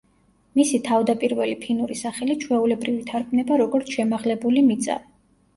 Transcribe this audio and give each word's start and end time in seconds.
მისი 0.59 0.79
თავდაპირველი 0.87 1.53
ფინური 1.65 1.97
სახელი 1.99 2.37
ჩვეულებრივ 2.45 2.97
ითარგმნება 3.05 3.61
როგორც 3.63 3.93
„შემაღლებული 3.99 4.65
მიწა“. 4.73 4.99